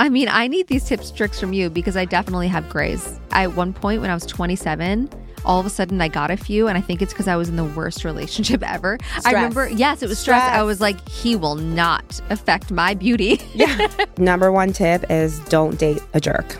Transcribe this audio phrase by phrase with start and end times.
[0.00, 3.18] I mean, I need these tips tricks from you because I definitely have grays.
[3.30, 5.08] At one point when I was 27,
[5.44, 7.48] all of a sudden I got a few, and I think it's because I was
[7.48, 8.98] in the worst relationship ever.
[9.24, 10.42] I remember, yes, it was stress.
[10.42, 10.58] Stress.
[10.58, 13.40] I was like, he will not affect my beauty.
[13.54, 13.86] Yeah.
[14.18, 16.56] Number one tip is don't date a jerk.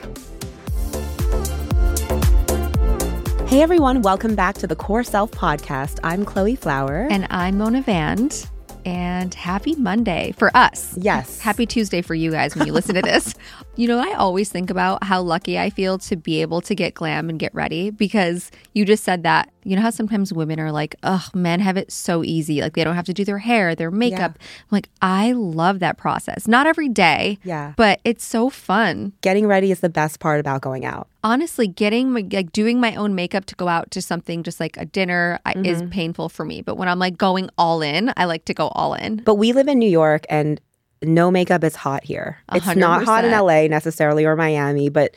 [3.48, 5.98] Hey everyone, welcome back to the Core Self Podcast.
[6.04, 7.08] I'm Chloe Flower.
[7.10, 8.48] and I'm Mona Vand,
[8.84, 10.96] and happy Monday for us.
[10.96, 11.40] yes.
[11.40, 13.34] Happy Tuesday for you guys when you listen to this.
[13.76, 16.94] You know, I always think about how lucky I feel to be able to get
[16.94, 19.50] glam and get ready because you just said that.
[19.64, 22.60] You know how sometimes women are like, ugh, men have it so easy.
[22.60, 24.38] Like they don't have to do their hair, their makeup.
[24.38, 26.46] I'm like, I love that process.
[26.46, 27.72] Not every day, Yeah.
[27.76, 29.12] but it's so fun.
[29.22, 31.08] Getting ready is the best part about going out.
[31.24, 34.76] Honestly, getting my, like doing my own makeup to go out to something just like
[34.76, 35.88] a dinner I, is mm-hmm.
[35.88, 36.62] painful for me.
[36.62, 39.16] But when I'm like going all in, I like to go all in.
[39.24, 40.60] But we live in New York and
[41.02, 42.38] no makeup is hot here.
[42.48, 43.32] A It's not hot in.
[43.32, 45.16] LA necessarily or Miami, but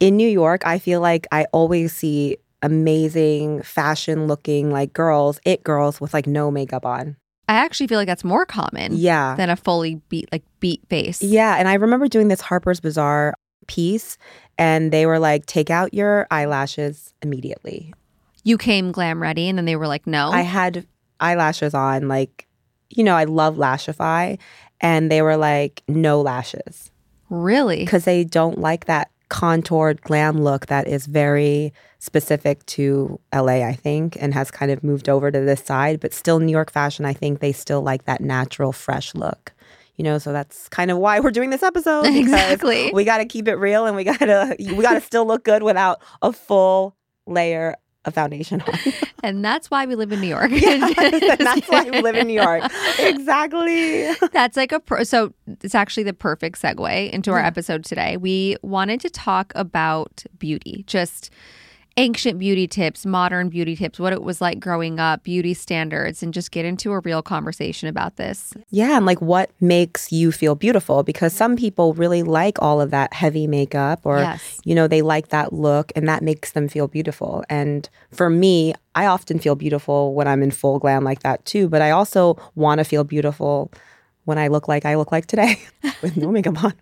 [0.00, 5.62] in New York, I feel like I always see amazing fashion looking like girls, it
[5.64, 7.16] girls with like no makeup on.
[7.48, 9.34] I actually feel like that's more common Yeah.
[9.36, 11.22] than a fully beat like beat face.
[11.22, 13.34] Yeah, and I remember doing this Harper's Bazaar
[13.66, 14.18] piece
[14.58, 17.92] and they were like take out your eyelashes immediately.
[18.44, 20.30] You came glam ready and then they were like, no.
[20.30, 20.86] I had
[21.20, 22.46] eyelashes on like
[22.90, 24.38] you know, I love Lashify
[24.80, 26.90] and they were like no lashes
[27.30, 27.84] really?
[27.84, 33.74] because they don't like that contoured glam look that is very specific to LA, I
[33.74, 36.00] think, and has kind of moved over to this side.
[36.00, 39.52] But still, New York fashion, I think they still like that natural, fresh look.
[39.96, 42.06] You know, so that's kind of why we're doing this episode.
[42.14, 42.92] Exactly.
[42.94, 45.44] We got to keep it real, and we got to we got to still look
[45.44, 46.94] good without a full
[47.26, 48.74] layer of foundation on.
[49.24, 50.52] And that's why we live in New York.
[50.52, 50.94] and
[51.40, 52.62] that's why we live in New York.
[53.00, 54.14] Exactly.
[54.32, 57.46] That's like a pro- so it's actually the perfect segue into our Yeah.
[57.48, 58.16] episode today.
[58.16, 61.30] We wanted to talk about beauty, just
[61.98, 66.32] ancient beauty tips, modern beauty tips, what it was like growing up, beauty standards, and
[66.32, 68.54] just get into a real conversation about this.
[68.70, 72.92] Yeah, and like what makes you feel beautiful because some people really like all of
[72.92, 74.60] that heavy makeup or Yes.
[74.64, 77.44] you know, they like that look and that makes them feel beautiful.
[77.50, 81.68] And for me, I often feel beautiful when I'm in full glam like that too,
[81.68, 83.72] but I also want to feel beautiful
[84.28, 85.58] when I look like I look like today
[86.02, 86.74] with no makeup on.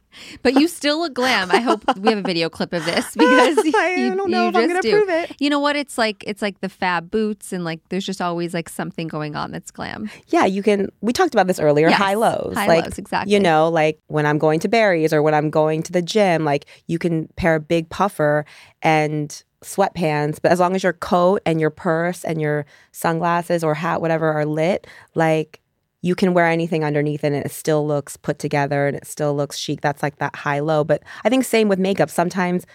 [0.43, 1.53] But you still look glam.
[1.53, 4.57] I hope we have a video clip of this because I you, don't know if
[4.57, 4.91] I'm gonna do.
[4.91, 5.37] prove it.
[5.39, 5.77] You know what?
[5.77, 9.37] It's like it's like the fab boots and like there's just always like something going
[9.37, 10.11] on that's glam.
[10.27, 12.55] Yeah, you can we talked about this earlier, Yes, high lows.
[12.57, 13.33] high like lows, exactly.
[13.33, 16.45] you know, like when I'm going to Barry's or when I'm going to the gym,
[16.45, 18.45] like you can pair a big puffer
[18.83, 23.75] and sweatpants, but as long as your coat and your purse and your sunglasses or
[23.75, 25.61] hat, whatever, are lit, like
[26.03, 29.57] you can wear anything underneath and it still looks put together and it still looks
[29.59, 29.81] chic.
[29.81, 30.85] That's like that high low.
[30.85, 32.11] But I think same with makeup.
[32.11, 32.67] Sometimes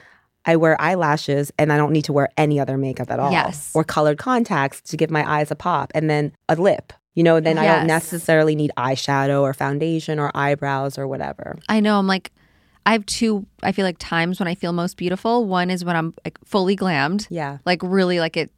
[0.45, 3.31] I wear eyelashes and I don't need to wear any other makeup at all.
[3.31, 3.71] Yes.
[3.75, 6.93] Or colored contacts to give my eyes a pop and then a lip.
[7.13, 11.57] You know, then I don't necessarily need eyeshadow or foundation or eyebrows or whatever.
[11.67, 11.99] I know.
[11.99, 12.31] I'm like,
[12.85, 13.45] I have two.
[13.61, 15.45] I feel like times when I feel most beautiful.
[15.45, 17.57] One is when I'm like fully glammed, Yeah.
[17.65, 18.49] like really like it.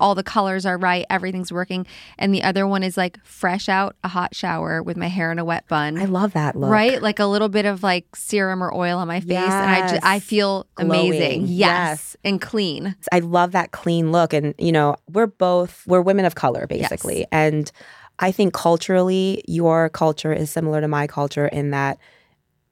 [0.00, 1.86] All the colors are right, everything's working,
[2.18, 5.38] and the other one is like fresh out a hot shower with my hair in
[5.38, 5.98] a wet bun.
[5.98, 6.70] I love that look.
[6.70, 9.88] Right, like a little bit of like serum or oil on my face, and I
[9.88, 10.24] ju- I Yes.
[10.24, 11.42] feel amazing.
[11.46, 11.48] Yes.
[11.48, 12.16] Yes.
[12.24, 12.94] and clean.
[13.12, 14.32] I love that clean look.
[14.32, 17.26] And, you know, we're both, we're women of color, basically.
[17.32, 17.70] And
[18.18, 21.98] I think culturally, your culture is similar to my culture in that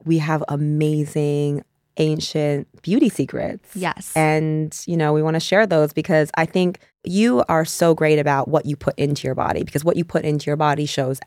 [0.05, 1.63] we have amazing,
[1.97, 3.75] ancient beauty secrets.
[3.75, 7.93] Yes, And, you know, we want to share those because I think you are so
[7.93, 10.85] great about what you put into your body because what you put into your body
[10.85, 11.19] shows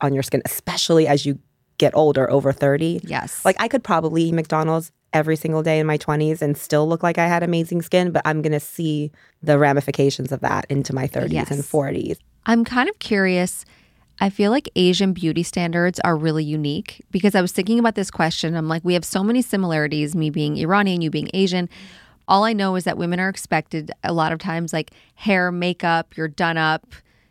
[0.00, 1.38] on your skin, especially as you
[1.78, 3.00] get older, over 30.
[3.04, 6.88] yes, Like I could probably eat McDonald's every single day in my 20s and still
[6.88, 9.10] look like I had amazing skin, but I'm going to see
[9.42, 12.18] the ramifications of that into my 30s and 40s.
[12.46, 13.64] I'm kind of curious.
[14.20, 18.10] I feel like Asian beauty standards are really unique because I was thinking about this
[18.10, 18.54] question.
[18.54, 21.68] I'm like, we have so many similarities, me being Iranian, you being Asian.
[22.30, 26.16] All I know is that women are expected a lot of times, like hair, makeup,
[26.16, 26.86] you're done up,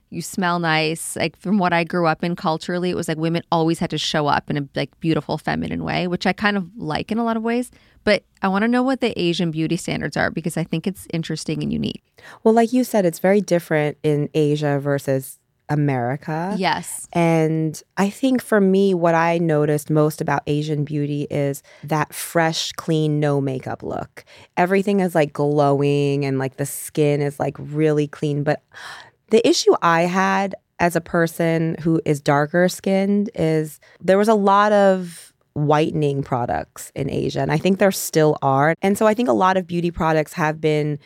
[0.10, 1.16] you smell nice.
[1.16, 3.98] Like from what I grew up in culturally, it was like women always had to
[3.98, 7.24] show up in a like beautiful feminine way, which I kind of like in a
[7.24, 7.72] lot of ways.
[8.04, 11.08] But I want to know what the Asian beauty standards are because I think it's
[11.14, 12.04] interesting and unique.
[12.44, 16.56] Well, like you said, it's very different in Asia versus America.
[16.58, 17.08] Yes.
[17.14, 22.72] And I think for me, what I noticed most about Asian beauty is that fresh,
[22.74, 24.26] clean, no makeup look.
[24.58, 28.44] Everything is like glowing and like the skin is like really clean.
[28.44, 28.64] But
[29.30, 34.34] the issue I had as a person who is darker skinned is there was a
[34.34, 37.42] lot of whitening products in Asia.
[37.42, 38.76] And I think there still are.
[38.82, 41.00] And so I think a lot of beauty products have been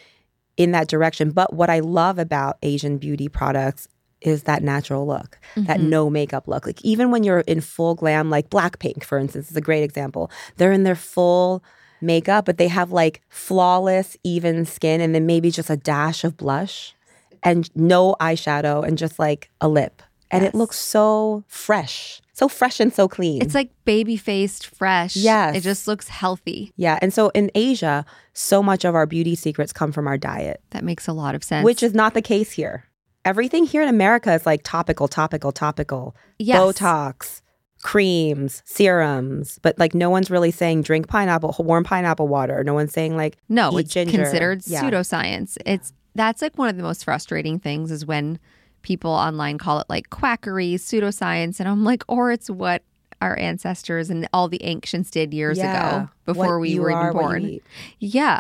[0.57, 1.31] in that direction.
[1.31, 3.88] But what I love about Asian beauty products
[4.24, 5.90] is that natural look, that Mhm.
[5.90, 6.66] no makeup look.
[6.66, 10.31] Like even when you're in full glam, like Blackpink, for instance, is a great example.
[10.58, 11.62] They're in their full
[12.02, 16.38] makeup, but they have like flawless, even skin, and then maybe just a dash of
[16.38, 16.96] blush
[17.44, 20.02] and no eyeshadow and just like a lip.
[20.31, 20.54] And Yes.
[20.54, 23.42] it looks so fresh, so fresh and so clean.
[23.42, 25.16] It's like baby faced, fresh.
[25.16, 25.56] Yes.
[25.58, 26.72] It just looks healthy.
[26.75, 26.98] yeah.
[27.02, 28.04] And so in Asia,
[28.34, 30.62] so much of our beauty secrets come from our diet.
[30.72, 31.64] That makes a lot of sense.
[31.64, 32.86] which is not the case here.
[33.25, 36.16] Everything here in America is like topical, topical, topical.
[36.40, 36.60] yes.
[36.60, 37.42] Botox,
[37.81, 42.64] creams, serums, but like no one's really saying drink pineapple, warm pineapple water.
[42.64, 44.18] No one's saying like No, it's ginger.
[44.18, 44.84] considered Yeah.
[44.84, 45.58] pseudoscience.
[45.66, 48.40] It's that's like one of the most frustrating things is when
[48.84, 52.84] people online call it like quackery, pseudoscience, and I'm like, or it's what
[53.22, 56.02] our ancestors and all the ancients did years Yeah.
[56.04, 57.60] ago before What we were even born.
[58.00, 58.40] Yeah.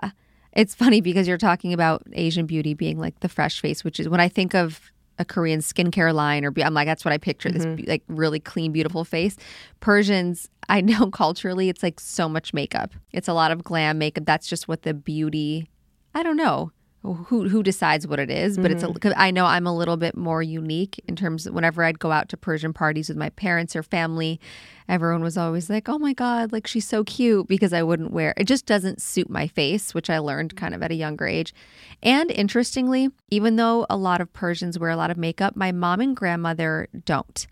[0.53, 4.07] It's funny because you're talking about Asian beauty being like the fresh face, which is
[4.07, 7.17] when I think of a Korean skincare line or be- I'm like that's what I
[7.17, 7.75] picture this Mm-hmm.
[7.75, 9.35] be- like really clean beautiful face.
[9.79, 12.91] Persians, I know culturally it's like so much makeup.
[13.11, 14.25] It's a lot of glam makeup.
[14.25, 15.69] That's just what the beauty
[16.15, 16.71] I don't know
[17.03, 19.19] who who decides what it is, but it's a, Mm-hmm.
[19.19, 22.29] I know I'm a little bit more unique in terms of whenever I'd go out
[22.29, 24.39] to Persian parties with my parents or family,
[24.87, 28.33] everyone was always like, "Oh my god, like she's so cute" because I wouldn't wear
[28.37, 31.53] it just doesn't suit my face, which I learned kind of at a younger age.
[32.01, 35.99] And interestingly, even though a lot of Persians wear a lot of makeup, my mom
[35.99, 37.45] and grandmother don't.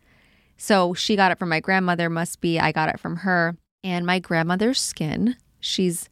[0.55, 3.57] So she got it from my grandmother, must be I got it from her.
[3.83, 6.07] And my grandmother's skin, she's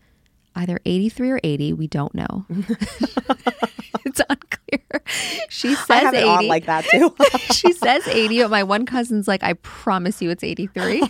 [0.56, 2.46] either 83 or 80, we don't know.
[4.06, 5.04] it's unclear.
[5.50, 6.28] She says I have it 80.
[6.28, 7.16] on like that too.
[7.54, 11.04] she says 80, but my one cousin's like, I promise you it's 83.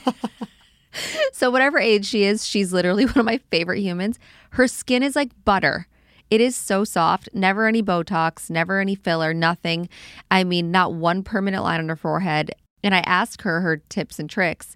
[1.34, 4.20] so, whatever age she is, she's literally one of my favorite humans.
[4.52, 5.88] Her skin is like butter.
[6.30, 9.90] It is so soft, never any Botox, never any filler, nothing.
[10.30, 12.52] I mean, not one permanent line on her forehead.
[12.84, 14.76] And I ask her her tips and tricks.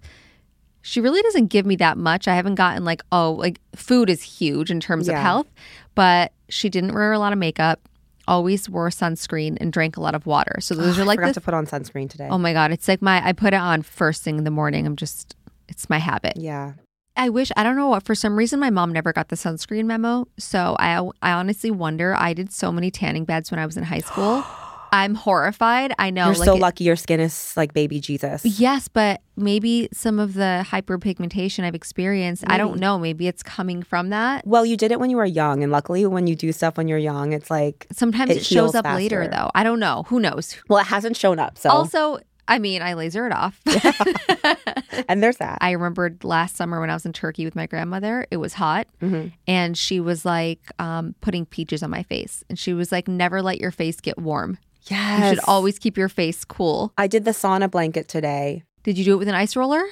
[0.86, 2.28] She really doesn't give me that much.
[2.28, 5.46] I haven't gotten like, oh, like food is huge in terms of health,
[5.94, 7.80] but she didn't wear a lot of makeup,
[8.28, 10.60] always wore sunscreen, and drank a lot of water.
[10.60, 12.28] So those are I like forgot the to put on sunscreen today.
[12.30, 14.86] Oh my god, it's like my I put it on first thing in the morning.
[14.86, 15.34] I'm just
[15.70, 16.36] it's my habit.
[16.36, 16.74] yeah.
[17.16, 19.86] I wish I don't know what for some reason my mom never got the sunscreen
[19.86, 20.28] memo.
[20.36, 22.14] So I I honestly wonder.
[22.14, 24.44] I did so many tanning beds when I was in high school.
[24.94, 25.92] I'm horrified.
[25.98, 28.44] I know You're like so lucky your skin is like baby Jesus.
[28.44, 33.82] Yes, but maybe some of the hyperpigmentation I've experienced, I don't know, maybe it's coming
[33.82, 34.46] from that.
[34.46, 36.86] Well, you did it when you were young, and luckily, when you do stuff when
[36.86, 39.36] you're young, it's like, Sometimes It it, shows up later faster.
[39.36, 39.50] though.
[39.52, 40.04] I don't know.
[40.06, 40.56] Who knows?
[40.68, 41.58] well, it hasn't shown up.
[41.58, 43.60] So, Also, I mean, I laser it off.
[45.08, 45.58] and there's that.
[45.60, 48.86] I remembered last summer when I was in Turkey with my grandmother, it was hot.
[49.02, 49.32] Mhm.
[49.48, 52.44] And she was like um, putting peaches on my face.
[52.48, 54.58] And she was like, never let your face get warm.
[54.86, 55.22] Yes.
[55.22, 56.92] You should always keep your face cool.
[56.98, 58.64] I did the sauna blanket today.
[58.82, 59.82] Did you do it with an ice roller?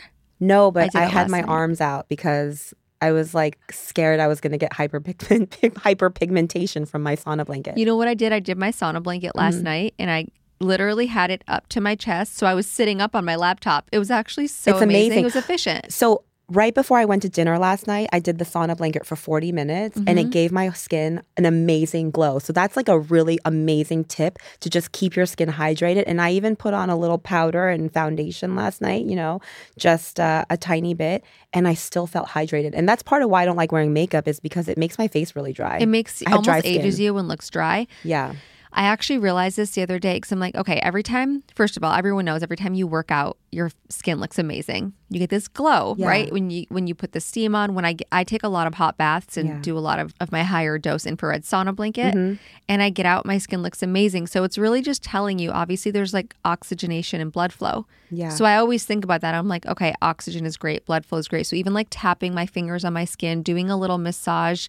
[0.41, 1.49] No, but did I, had my night.
[1.49, 7.03] arms out because I was like scared I was going to get hyperpigment hyperpigmentation from
[7.03, 7.79] my sauna blanket.
[7.79, 8.33] You know what I did?
[8.33, 9.65] I did my sauna blanket last Mm-hmm.
[9.65, 10.27] night and I
[10.61, 12.37] literally had it up to my chest.
[12.37, 13.89] So I was sitting up on my laptop.
[13.93, 15.07] It was actually so It's amazing.
[15.07, 15.19] amazing.
[15.21, 15.93] It was efficient.
[15.93, 19.17] so right before I went to dinner last night, I did the sauna blanket for
[19.17, 20.19] 40 minutes and Mm-hmm.
[20.19, 22.39] it gave my skin an amazing glow.
[22.39, 26.05] So that's like a really amazing tip to just keep your skin hydrated.
[26.07, 29.41] And I even put on a little powder and foundation last night, you know,
[29.79, 32.73] just uh, a tiny bit, and I still felt hydrated.
[32.75, 35.09] And that's part of why I don't like wearing makeup is because it makes my
[35.09, 35.79] face really dry.
[35.79, 37.87] It makes almost ages you and looks dry.
[38.05, 38.35] yeah.
[38.75, 41.85] I actually realized this the other day because I'm like, okay, every time, first of
[41.85, 44.95] all, everyone knows every time you work out, your skin looks amazing.
[45.11, 46.09] You get this glow, Yeah.
[46.09, 46.33] right?
[46.33, 47.75] When you when you put the steam on.
[47.75, 49.59] When I I take a lot of hot baths and Yeah.
[49.61, 52.35] do a lot of, of my HigherDOSE infrared sauna blanket, Mm-hmm.
[52.69, 54.27] and I get out, my skin looks amazing.
[54.27, 55.51] So it's really just telling you.
[55.51, 57.87] Obviously, there's like oxygenation and blood flow.
[58.11, 58.31] Yeah.
[58.31, 59.35] So I always think about that.
[59.35, 61.47] I'm like, okay, oxygen is great, blood flow is great.
[61.47, 64.69] So even like tapping my fingers on my skin, doing a little massage,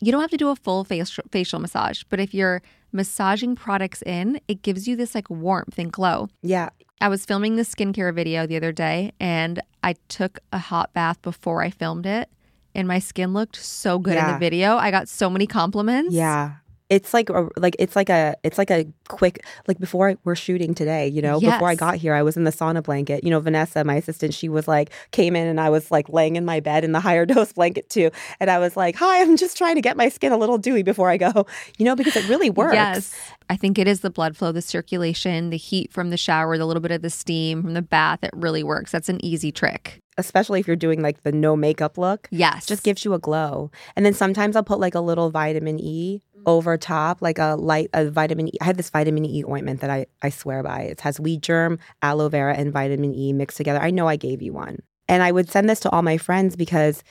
[0.00, 2.60] you don't have to do a full facial facial massage, but if you're
[2.96, 6.28] massaging products in, it gives you this like warmth and glow.
[6.42, 6.70] Yeah.
[7.00, 11.20] I was filming the skincare video the other day and I took a hot bath
[11.22, 12.30] before I filmed it
[12.74, 14.76] and my skin looked so good in the video.
[14.76, 16.14] I got so many compliments.
[16.14, 16.54] Yeah.
[16.88, 20.36] It's like a, like it's like a it's like a quick like before I, we're
[20.36, 23.24] shooting today, you know, before I got here, I was in the sauna blanket.
[23.24, 26.36] You know, Vanessa, my assistant, she was like came in and I was like laying
[26.36, 29.36] in my bed in the higher dose blanket too, and I was like, "Hi, I'm
[29.36, 32.14] just trying to get my skin a little dewy before I go," you know, because
[32.14, 32.74] it really works.
[32.74, 33.14] Yes.
[33.50, 36.66] I think it is the blood flow, the circulation, the heat from the shower, the
[36.66, 38.20] little bit of the steam from the bath.
[38.22, 38.90] It really works.
[38.92, 40.00] That's an easy trick.
[40.18, 42.64] especially if you're doing like the no makeup look, Yes.
[42.64, 43.70] just gives you a glow.
[43.94, 47.90] And then sometimes I'll put like a little vitamin E over top, like a light
[47.92, 48.52] a vitamin E.
[48.60, 50.82] I have this vitamin E ointment that I I swear by.
[50.82, 53.80] It has wheat germ, aloe vera, and vitamin E mixed together.
[53.80, 56.56] I know I gave you one, and I would send this to all my friends
[56.56, 57.02] because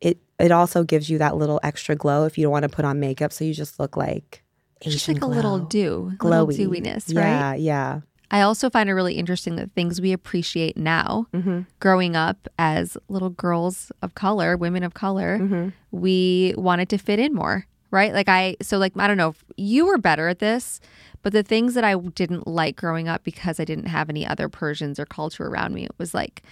[0.00, 2.84] it it also gives you that little extra glow if you don't want to put
[2.84, 4.42] on makeup, so you just look like
[4.82, 5.68] just Asian like a little glow.
[5.68, 7.22] dew, little glowy dewiness, right?
[7.22, 8.00] Yeah, yeah.
[8.30, 11.60] I also find it really interesting that things we appreciate now, Mm-hmm.
[11.78, 15.68] growing up as little girls of color, women of color, Mm-hmm.
[15.92, 18.12] we wanted to fit in more, right?
[18.12, 20.80] Like I, so like I don't know, if you were better at this,
[21.22, 24.48] but the things that I didn't like growing up because I didn't have any other
[24.50, 26.42] Persians or culture around me, it was like.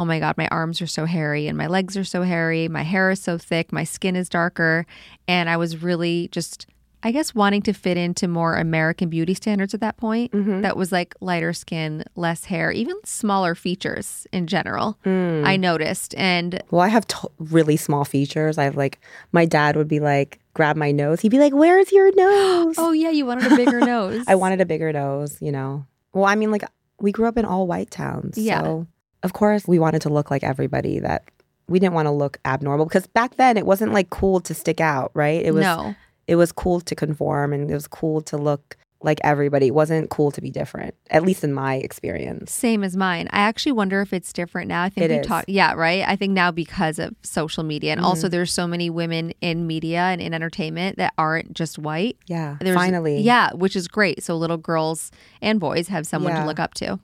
[0.00, 2.68] Oh my God, my arms are so hairy and my legs are so hairy.
[2.68, 3.72] My hair is so thick.
[3.72, 4.86] My skin is darker.
[5.26, 6.68] And I was really just,
[7.02, 10.30] I guess, wanting to fit into more American beauty standards at that point.
[10.30, 10.60] Mm-hmm.
[10.60, 14.96] That was like lighter skin, less hair, even smaller features in general.
[15.04, 15.44] Mm.
[15.44, 16.14] I noticed.
[16.14, 18.56] And Well, I have t- really small features.
[18.56, 19.00] I have like
[19.32, 21.20] my dad would be like, grab my nose.
[21.20, 24.24] He'd be like, "Where's your nose?" oh, yeah, you wanted a bigger nose.
[24.26, 25.86] I wanted a bigger nose, you know.
[26.12, 26.64] Well, I mean, like
[27.00, 28.62] we grew up in all white towns, Yeah.
[28.62, 28.86] So
[29.22, 30.98] of course we wanted to look like everybody.
[30.98, 31.22] That
[31.68, 34.80] we didn't want to look abnormal because back then it wasn't like cool to stick
[34.80, 35.44] out, right?
[35.44, 35.94] It was no.
[36.26, 39.68] it was cool to conform and it was cool to look like everybody.
[39.68, 42.50] It wasn't cool to be different, at least in my experience.
[42.50, 43.28] Same as mine.
[43.30, 44.82] I actually wonder if it's different now.
[44.82, 46.02] I think It we talked, yeah, right.
[46.06, 48.06] I think now because of social media, and Mm-hmm.
[48.06, 52.16] also there's so many women in media and in entertainment that aren't just white.
[52.26, 53.20] Yeah, There's, finally.
[53.20, 54.22] yeah, which is great.
[54.24, 56.98] So little girls and boys have someone to look up to.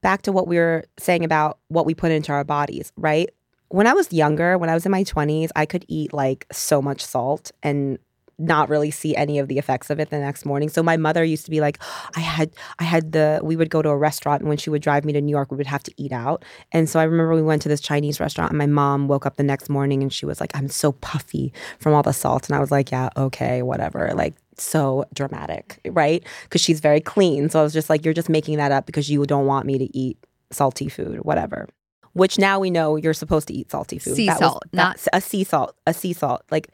[0.00, 3.28] back to what we were saying about what we put into our bodies, right?
[3.68, 6.82] When I was younger, when I was in my 20s, I could eat like so
[6.82, 7.98] much salt and
[8.38, 10.68] not really see any of the effects of it the next morning.
[10.68, 11.78] So my mother used to be like,
[12.16, 14.82] I had I had the we would go to a restaurant and when she would
[14.82, 16.44] drive me to New York, we would have to eat out.
[16.72, 19.36] And so I remember we went to this Chinese restaurant and my mom woke up
[19.36, 22.48] the next morning and she was like, I'm so puffy from all the salt.
[22.48, 24.12] And I was like, Yeah, okay, whatever.
[24.14, 26.24] Like so dramatic, right?
[26.44, 27.48] Because she's very clean.
[27.48, 29.78] So I was just like, You're just making that up because you don't want me
[29.78, 30.18] to eat
[30.50, 31.68] salty food, whatever.
[32.14, 34.16] Which now we know you're supposed to eat salty food.
[34.16, 36.42] Sea That salt, not- a sea salt, a sea salt.
[36.50, 36.68] Like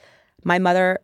[0.44, 0.98] my mother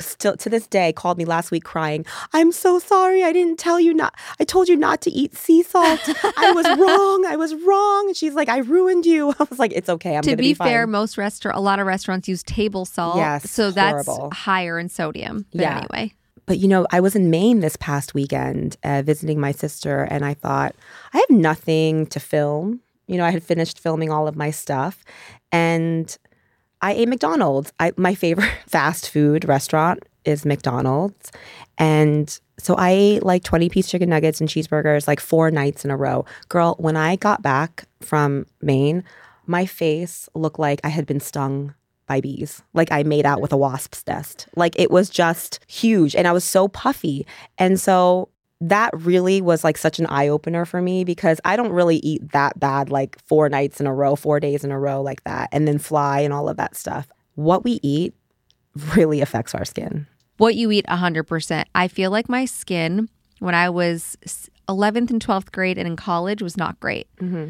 [0.00, 3.22] still to this day called me last week crying, I'm so sorry.
[3.22, 6.00] I didn't tell you not I told you not to eat sea salt.
[6.38, 7.26] I was wrong.
[7.26, 8.06] I was wrong.
[8.08, 9.30] And she's like, I ruined you.
[9.40, 10.16] I was like, it's okay.
[10.16, 13.16] I'm to be, be, fine." fair, most restaurant, a lot of restaurants use table salt.
[13.16, 14.30] Yes, so that's horrible.
[14.32, 15.46] higher in sodium.
[15.52, 15.78] But Yeah.
[15.78, 16.12] anyway,
[16.46, 20.24] But you know, I was in Maine this past weekend uh, visiting my sister, and
[20.24, 20.74] I thought,
[21.12, 22.80] I have nothing to film.
[23.06, 25.04] You know, I had finished filming all of my stuff,
[25.52, 26.16] and
[26.84, 27.72] I ate McDonald's.
[27.80, 31.32] I, my favorite fast food restaurant is McDonald's.
[31.78, 35.90] And so I ate like 20 piece chicken nuggets and cheeseburgers like four nights in
[35.90, 36.26] a row.
[36.50, 39.02] Girl, when I got back from Maine,
[39.46, 41.74] my face looked like I had been stung
[42.06, 42.62] by bees.
[42.74, 44.46] Like I made out with a wasp's nest.
[44.54, 47.26] Like it was just huge and I was so puffy.
[47.56, 48.28] And so
[48.68, 52.32] that really was like such an eye opener for me because I don't really eat
[52.32, 55.50] that bad like four nights in a row, four days in a row like that,
[55.52, 57.08] and then fly and all of that stuff.
[57.34, 58.14] What we eat
[58.96, 60.06] really affects our skin.
[60.36, 61.64] what you eat 100%.
[61.74, 64.16] I feel like my skin when I was
[64.68, 67.06] 11th and 12th grade and in college was not great.
[67.16, 67.48] Mm-hmm.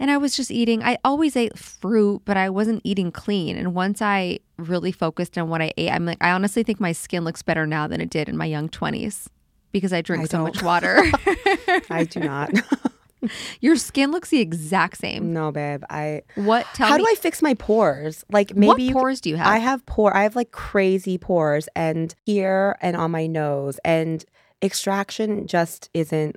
[0.00, 3.56] And I was just eating, I always ate fruit, but I wasn't eating clean.
[3.56, 6.92] And once I really focused on what I ate, I'm like, I honestly think my
[6.92, 9.28] skin looks better now than it did in my young 20s
[9.72, 10.54] because I drink I so don't.
[10.54, 10.98] much water.
[11.90, 12.50] I do not.
[13.60, 15.32] Your skin looks the exact same.
[15.34, 15.82] no, babe.
[15.90, 18.24] I What, tell how me, do I fix my pores?
[18.32, 19.46] Like maybe what you pores do you have?
[19.46, 20.16] I have pore.
[20.16, 24.24] I have like crazy pores, and here and on my nose, and
[24.62, 26.36] extraction just isn't.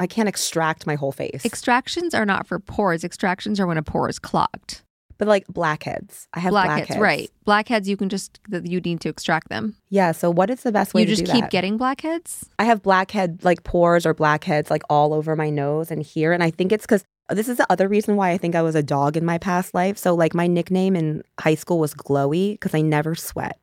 [0.00, 1.44] I can't extract my whole face.
[1.44, 3.04] Extractions are not for pores.
[3.04, 4.82] Extractions are when a pore is clogged.
[5.18, 7.00] But like blackheads, I have Blackheads, blackheads.
[7.00, 7.30] right?
[7.44, 9.76] Blackheads, you can just you need to extract them.
[9.90, 10.12] Yeah.
[10.12, 11.50] So what is the best way you just keep that?
[11.50, 12.48] getting blackheads.
[12.58, 16.42] I have blackhead like pores or blackheads like all over my nose and here, and
[16.42, 17.04] I think it's because.
[17.30, 19.72] This is the other reason why I think I was a dog in my past
[19.72, 19.96] life.
[19.96, 23.58] So, like, my nickname in high school was Glowy because I never sweat.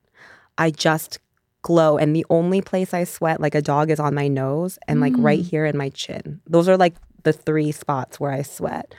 [0.58, 1.20] I just
[1.62, 1.98] glow.
[1.98, 5.13] And the only place I sweat like a dog is on my nose and like
[5.17, 5.50] right mm.
[5.50, 6.41] here in my chin.
[6.48, 8.93] Those are like the three spots where I sweat.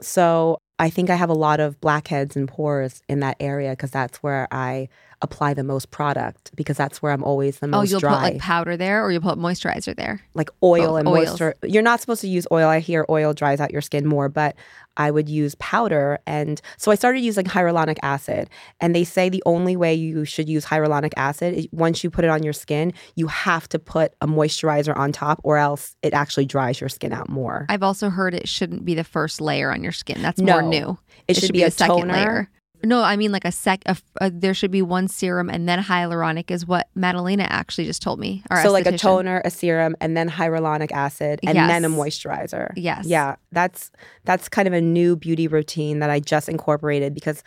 [0.00, 3.90] So I think I have a lot of blackheads and pores in that area because
[3.90, 4.88] that's where I
[5.22, 7.88] apply the most product because that's where I'm always the oh, most.
[7.88, 8.12] Oh, you'll dry.
[8.12, 10.20] put like powder there, or you'll put moisturizer there.
[10.34, 11.28] like oil both and oils.
[11.28, 11.54] moisture.
[11.62, 12.68] You're not supposed to use oil.
[12.68, 14.56] I hear oil dries out your skin more, but
[14.96, 16.18] I would use powder.
[16.26, 18.48] And so I started using hyaluronic acid.
[18.80, 22.24] And they say the only way you should use hyaluronic acid is once you put
[22.24, 26.14] it on your skin, you have to put a moisturizer on top, or else it
[26.14, 27.66] actually dries your skin out more.
[27.68, 30.22] I've also heard it shouldn't be the first layer on your skin.
[30.22, 30.60] That's No.
[30.60, 30.98] more new?
[31.28, 32.12] It, should, be, a, second toner.
[32.12, 32.50] layer.
[32.84, 33.82] No, I mean like a sec.
[33.86, 38.02] A, a, there should be one serum and then hyaluronic is what Madalena actually just
[38.02, 38.42] told me.
[38.62, 42.72] So like a toner, a serum, and then hyaluronic acid, and then a moisturizer.
[42.76, 43.06] Yes.
[43.06, 43.90] Yeah, that's
[44.24, 47.42] that's kind of a new beauty routine that I just incorporated because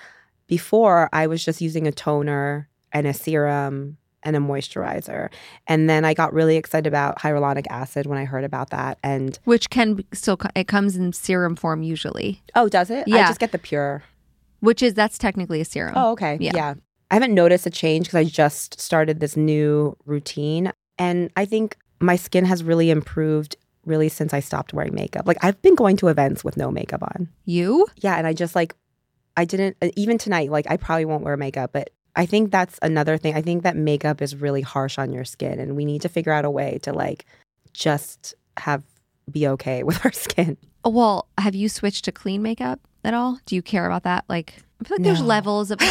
[0.47, 5.29] before I was just using a toner and a serum and a moisturizer.
[5.67, 8.97] And then I got really excited about hyaluronic acid when I heard about that.
[9.03, 13.05] And which can still it comes in serum form usually, oh, does it?
[13.07, 13.27] I Yeah.
[13.27, 14.03] just get the pure.
[14.59, 15.93] Which is that's technically a serum.
[15.95, 16.37] Oh, okay.
[16.39, 16.51] Yeah.
[16.55, 16.73] Yeah.
[17.11, 20.71] I haven't noticed a change because I just started this new routine.
[20.97, 25.25] And I think my skin has really improved really since I stopped wearing makeup.
[25.25, 27.29] Like I've been going to events with no makeup on.
[27.45, 27.87] You?
[27.97, 28.15] Yeah.
[28.15, 28.75] And I just like,
[29.35, 32.77] I didn't, uh, even tonight, like I probably won't wear makeup, but I think that's
[32.81, 33.33] another thing.
[33.35, 36.33] I think that makeup is really harsh on your skin and we need to figure
[36.33, 37.25] out a way to like
[37.73, 38.83] just have,
[39.31, 40.57] be okay with our skin.
[40.85, 43.39] Well, have you switched to clean makeup at all?
[43.45, 44.25] Do you care about that?
[44.27, 45.79] Like, I feel like there's levels of.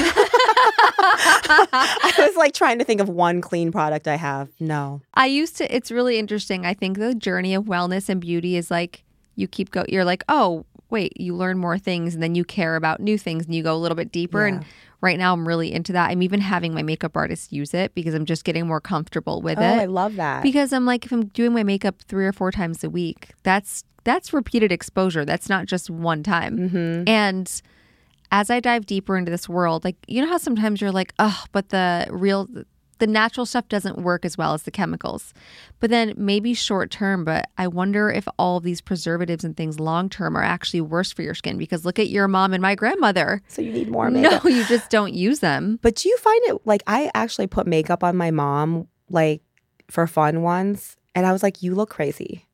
[1.01, 4.49] I was like trying to think of one clean product I have.
[4.61, 5.01] No.
[5.15, 5.75] I used to.
[5.75, 6.67] It's really interesting.
[6.67, 9.05] I think the journey of wellness and beauty is like
[9.37, 9.85] you keep go.
[9.89, 13.45] You're like, oh wait, you learn more things, and then you care about new things,
[13.45, 14.47] and you go a little bit deeper.
[14.47, 14.69] And Yeah.
[15.01, 16.11] Right now, I'm really into that.
[16.11, 19.59] I'm even having my makeup artist use it because I'm just getting more comfortable with
[19.59, 19.63] it.
[19.63, 20.43] Oh, I love that.
[20.43, 23.85] Because I'm like, if I'm doing my makeup three or four times a week, that's
[24.05, 25.25] that's repeated exposure.
[25.25, 26.59] That's not just one time.
[26.59, 27.09] mm-hmm.
[27.09, 27.63] And
[28.33, 31.45] as I dive deeper into this world, like you know how sometimes you're like, oh,
[31.53, 32.49] but the real
[32.99, 35.33] the natural stuff doesn't work as well as the chemicals.
[35.81, 39.81] But then maybe short term, but I wonder if all of these preservatives and things
[39.81, 42.75] long term are actually worse for your skin because look at your mom and my
[42.75, 43.43] grandmother.
[43.49, 44.45] So you need more makeup.
[44.45, 45.79] No, you just don't use them.
[45.83, 49.43] But do you find it like I actually put makeup on my mom like
[49.89, 52.48] for fun once and I was like, you look crazy.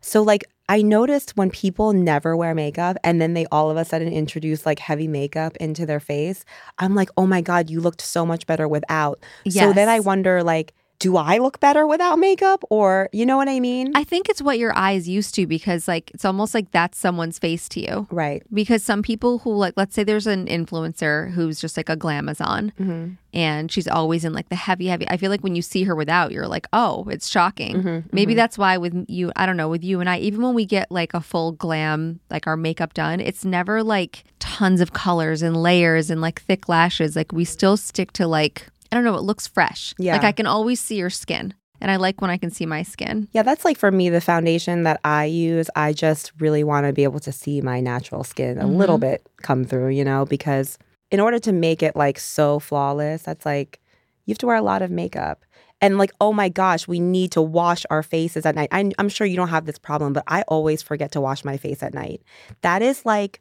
[0.00, 3.84] So like I noticed when people never wear makeup and then they all of a
[3.86, 6.44] sudden introduce like heavy makeup into their face,
[6.78, 9.24] I'm like, oh my God, you looked so much better without.
[9.62, 12.64] So then I wonder like, do I look better without makeup?
[12.70, 13.92] Or you know what I mean?
[13.94, 17.38] I think it's what your eyes used to because like it's almost like that's someone's
[17.38, 18.06] face to you.
[18.10, 18.42] right.
[18.52, 22.72] Because some people who like, let's say there's an influencer who's just like a glamazon
[22.80, 23.12] Mm-hmm.
[23.32, 25.08] and she's always in like the heavy, heavy.
[25.08, 27.76] I feel like when you see her without, you're like, oh, it's shocking.
[27.82, 28.08] Mm-hmm.
[28.12, 30.66] Maybe that's why with you, I don't know, with you and I, even when we
[30.66, 35.42] get like a full glam, like our makeup done, it's never like tons of colors
[35.42, 37.14] and layers and like thick lashes.
[37.14, 39.94] Like we still stick to like, I don't know, it looks fresh.
[39.98, 40.12] Yeah.
[40.12, 41.54] Like I can always see your skin.
[41.80, 43.28] And I like when I can see my skin.
[43.32, 45.70] Yeah, that's like for me, the foundation that I use.
[45.76, 49.10] I just really want to be able to see my natural skin a little mm-hmm.
[49.10, 50.76] bit come through, you know, because
[51.10, 53.80] in order to make it like so flawless, that's like
[54.24, 55.44] you have to wear a lot of makeup.
[55.80, 58.68] And like, oh my gosh, we need to wash our faces at night.
[58.72, 61.56] I, I'm sure you don't have this problem, but I always forget to wash my
[61.56, 62.20] face at night.
[62.62, 63.40] That is like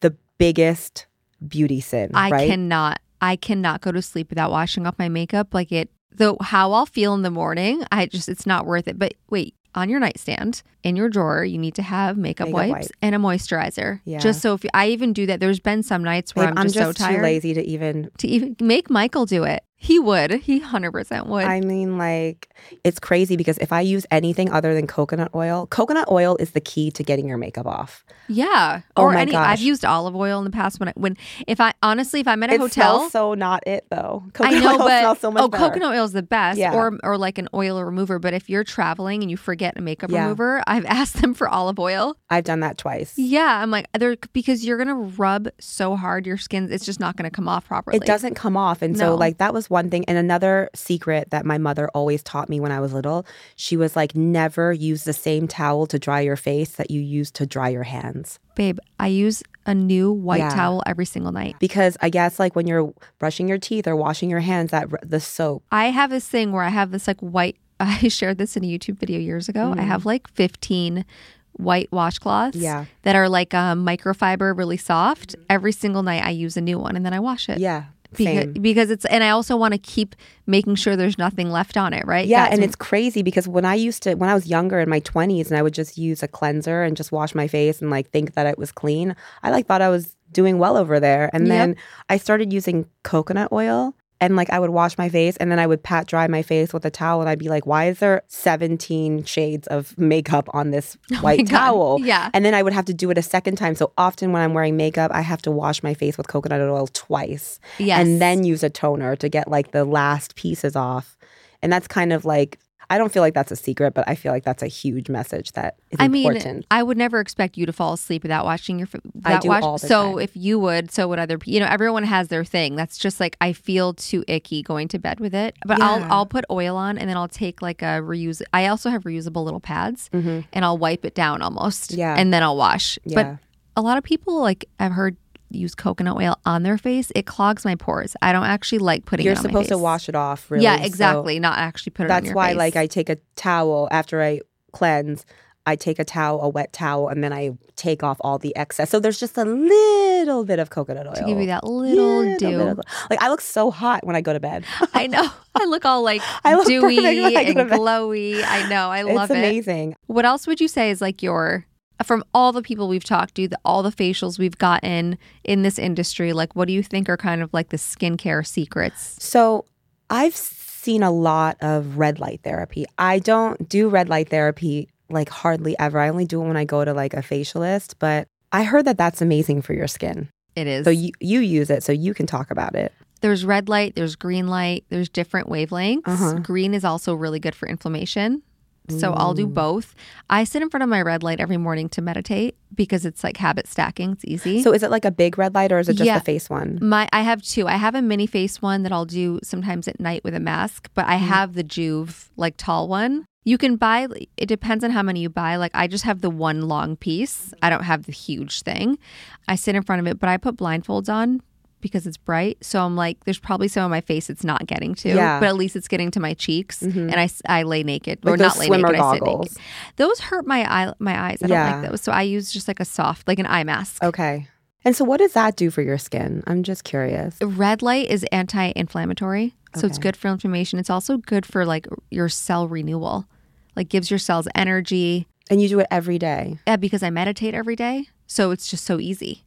[0.00, 1.06] the biggest
[1.46, 2.50] beauty sin, I right?
[2.50, 5.54] cannot I cannot go to sleep without washing off my makeup.
[5.54, 8.98] Like it though how I'll feel in the morning, I just it's not worth it.
[8.98, 12.86] But wait, on your nightstand, in your drawer, you need to have makeup, Makeup wipes
[12.86, 12.90] wipe.
[13.02, 14.00] and a moisturizer.
[14.04, 14.18] Yeah.
[14.18, 16.66] Just so if you, I even do that, there's been some nights where Babe, I'm
[16.66, 19.62] just, so tired too lazy to even to even make Michael do it.
[19.80, 20.32] He would.
[20.32, 21.44] He hundred percent would.
[21.44, 22.48] I mean, like,
[22.82, 26.60] it's crazy because if I use anything other than coconut oil, coconut oil is the
[26.60, 28.04] key to getting your makeup off.
[28.26, 28.80] yeah.
[28.96, 31.60] Oh or my any I've used olive oil in the past when I when if
[31.60, 34.24] I honestly if I'm at a it hotel so not it though.
[34.40, 35.64] I know, oil but smells so much oh, better.
[35.68, 36.74] coconut oil is the best, Yeah.
[36.74, 38.18] or or like an oil remover.
[38.18, 40.22] But if you're traveling and you forget a makeup Yeah.
[40.24, 42.16] remover, I've asked them for olive oil.
[42.30, 43.14] I've done that twice.
[43.16, 47.14] Yeah, I'm like, they're because you're gonna rub so hard, your skin it's just not
[47.16, 47.96] gonna come off properly.
[47.98, 48.82] It doesn't come off.
[48.82, 50.04] And so, like, that was one thing.
[50.06, 53.26] And another secret that my mother always taught me when I was little,
[53.56, 57.30] she was like, never use the same towel to dry your face that you use
[57.32, 58.38] to dry your hands.
[58.54, 58.78] babe.
[58.98, 60.50] I use a new white Yeah.
[60.50, 61.54] towel every single night.
[61.60, 64.98] Because I guess, like, when you're brushing your teeth or washing your hands, that r-
[65.02, 65.62] the soap.
[65.70, 67.56] I have this thing where I have this like white.
[67.80, 69.72] I shared this in a YouTube video years ago.
[69.78, 71.04] I have like 15
[71.52, 72.52] white washcloths.
[72.54, 72.86] Yeah.
[73.02, 75.36] that are like um, microfiber, really soft.
[75.48, 77.58] Every single night, I use a new one and then I wash it.
[77.58, 77.84] Yeah.
[78.16, 80.16] Because, because it's and I also want to keep
[80.46, 82.26] making sure there's nothing left on it, right?
[82.26, 84.88] Yeah, Got and it's crazy because when I used to, when I was younger in
[84.88, 87.90] my 20s, and I would just use a cleanser and just wash my face and
[87.90, 91.30] like think that it was clean, I like thought I was doing well over there.
[91.32, 91.50] And Yep.
[91.50, 91.76] then
[92.08, 95.66] I started using coconut oil and like I would wash my face and then I
[95.66, 98.22] would pat dry my face with a towel and I'd be like, why is there
[98.28, 101.50] 17 shades of makeup on this oh white Oh God.
[101.50, 102.00] towel?
[102.00, 102.30] Yeah.
[102.34, 103.74] And then I would have to do it a second time.
[103.74, 106.88] So often when I'm wearing makeup, I have to wash my face with coconut oil
[106.92, 108.00] twice yes.
[108.00, 111.16] and then use a toner to get like the last pieces off.
[111.62, 112.58] And that's kind of like
[112.90, 115.52] I don't feel like that's a secret, but I feel like that's a huge message
[115.52, 116.44] that is I important.
[116.46, 118.88] mean, I would never expect you to fall asleep without watching your.
[118.92, 120.18] f- I Without do watch- all the so time.
[120.20, 121.52] if you would, so would other people.
[121.52, 122.76] You know, everyone has their thing.
[122.76, 125.54] That's just like I feel too icky going to bed with it.
[125.66, 128.40] But I'll I'll put oil on and then I'll take like a reuse.
[128.54, 131.90] I also have reusable little pads and I'll wipe it down almost.
[131.90, 132.00] Mm-hmm.
[132.00, 132.14] Yeah.
[132.16, 132.98] and then I'll wash.
[133.04, 133.14] Yeah.
[133.22, 133.38] But
[133.76, 135.16] a lot of people like I've heard
[135.50, 137.10] use coconut oil on their face.
[137.14, 138.14] It clogs my pores.
[138.22, 139.24] I don't actually like putting.
[139.24, 139.54] You're it on my face.
[139.54, 140.64] You're supposed to wash it off, really.
[140.64, 141.38] Yeah, so exactly.
[141.40, 142.56] Not actually put it on that's why, face.
[142.58, 144.40] like, I take a towel after I
[144.72, 145.24] cleanse.
[145.66, 148.88] I take a towel, a wet towel, and then I take off all the excess.
[148.88, 152.38] So there's just a little bit of coconut oil to give you that little Little
[152.38, 152.60] dew.
[152.62, 152.80] of-
[153.10, 154.64] like I look so hot when I go to bed.
[154.94, 155.28] I know.
[155.54, 158.42] I look all like I look dewy perfect when I go and glowy.
[158.42, 158.88] I know.
[158.88, 159.38] I love it's it.
[159.44, 159.94] amazing.
[160.06, 161.66] What else would you say is like your
[162.04, 165.78] from all the people we've talked to, the, all the facials we've gotten in this
[165.78, 166.32] industry?
[166.32, 169.16] Like, what do you think are kind of like the skincare secrets?
[169.24, 169.64] So
[170.10, 172.86] I've seen a lot of red light therapy.
[172.98, 175.98] I don't do red light therapy like hardly ever.
[175.98, 178.96] I only do it when I go to like a facialist, but I heard that
[178.96, 180.28] that's amazing for your skin.
[180.54, 180.84] It is.
[180.84, 182.92] So you you use it so you can talk about it.
[183.20, 186.02] there's red light, there's green light, there's different wavelengths.
[186.06, 186.38] Uh-huh.
[186.38, 188.42] Green is also really good for inflammation.
[188.90, 189.94] So I'll do both.
[190.30, 193.36] I sit in front of my red light every morning to meditate because it's like
[193.36, 194.12] habit stacking.
[194.12, 194.62] It's easy.
[194.62, 196.18] So is it like a big red light or is it just Yeah.
[196.18, 196.78] the face one?
[196.80, 197.66] My I have two.
[197.66, 200.88] I have a mini face one that I'll do sometimes at night with a mask,
[200.94, 201.26] but I mm-hmm.
[201.26, 203.24] have the Joovv like tall one.
[203.44, 205.56] You can buy it depends on how many you buy.
[205.56, 207.54] Like I just have the one long piece.
[207.62, 208.98] I don't have the huge thing.
[209.46, 211.42] I sit in front of it, but I put blindfolds on
[211.80, 212.58] because it's bright.
[212.62, 215.40] So I'm like there's probably some on my face it's not getting to, Yeah.
[215.40, 217.10] but at least it's getting to my cheeks mm-hmm.
[217.10, 219.56] and I, I lay naked Like or not lay naked, I sit naked.
[219.96, 221.38] Those hurt my eye my eyes.
[221.42, 222.00] I don't like those.
[222.00, 224.02] So I use just like a soft like an eye mask.
[224.02, 224.48] Okay.
[224.84, 226.42] And so what does that do for your skin?
[226.46, 227.36] I'm just curious.
[227.42, 230.78] Red light is anti-inflammatory, so it's good for inflammation.
[230.78, 233.26] It's also good for like your cell renewal,
[233.74, 235.26] like gives your cells energy.
[235.50, 236.58] And you do it every day.
[236.66, 239.44] Yeah, because I meditate every day, so it's just so easy.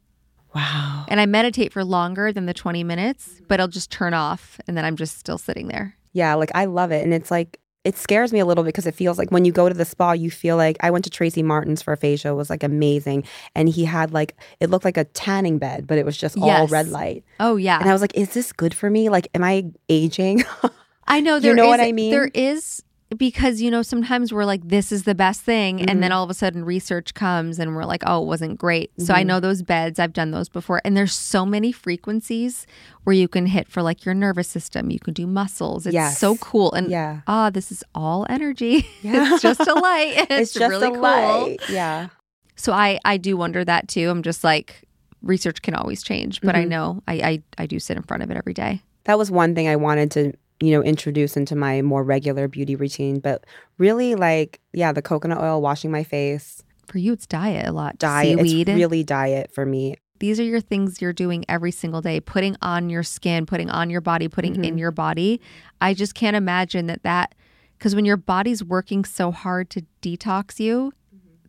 [0.54, 1.06] Wow.
[1.08, 4.78] And I meditate for longer than the twenty minutes, but I'll just turn off, and
[4.78, 5.96] then I'm just still sitting there.
[6.14, 7.04] Yeah, like I love it.
[7.04, 9.70] And it's like, it scares me a little because it feels like when you go
[9.70, 12.36] to the spa, you feel like I went to Tracie Martyn's for a facial, it
[12.36, 13.24] was like amazing.
[13.56, 16.68] And he had like, it looked like a tanning bed, but it was just all
[16.68, 17.24] red light.
[17.40, 19.08] Oh yeah, And I was like, is this good for me?
[19.10, 20.44] Like, am I aging?
[21.08, 21.36] I know.
[21.36, 22.12] You There know what is- I mean?
[22.12, 22.84] There is
[23.18, 26.00] because you know sometimes we're like this is the best thing, and Mm-hmm.
[26.00, 28.92] then all of a sudden research comes and we're like, oh, it wasn't great.
[28.98, 29.14] So Mm-hmm.
[29.20, 30.00] I know those beds.
[30.00, 32.66] I've done those before, and there's so many frequencies
[33.04, 34.90] where you can hit for like your nervous system.
[34.92, 35.86] You can do muscles.
[35.86, 36.18] It's Yes.
[36.20, 36.72] so cool.
[36.74, 37.22] And yeah.
[37.28, 38.88] ah, this is all energy.
[39.02, 39.34] Yeah.
[39.34, 40.14] it's just a light.
[40.30, 41.02] It's, It's, just really a cool.
[41.02, 41.58] light.
[41.70, 42.10] Yeah.
[42.56, 44.10] So I I do wonder that too.
[44.10, 44.84] I'm just like
[45.24, 46.70] research can always change, but I Mhm.
[46.70, 48.82] know I, I I do sit in front of it every day.
[49.06, 52.76] That was one thing I wanted to, you know, introduce into my more regular beauty
[52.76, 53.20] routine.
[53.20, 53.46] But
[53.78, 57.98] really, like, yeah, the coconut oil, washing my face, For you, it's diet a lot.
[57.98, 58.38] diet.
[58.40, 58.70] Seaweed.
[58.70, 59.96] It's really diet for me.
[60.20, 63.90] these are your things you're doing every single day putting on your skin putting on
[63.90, 64.80] your body putting in Mhm.
[64.80, 65.42] your body
[65.82, 67.34] i just can't imagine that that
[67.76, 70.92] because when your body's working so hard to detox you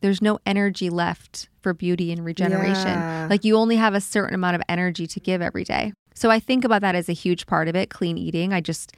[0.01, 3.27] there's no energy left for beauty and regeneration Yeah.
[3.29, 6.39] like you only have a certain amount of energy to give every day so i
[6.41, 8.93] think about that as a huge part of it clean eating i just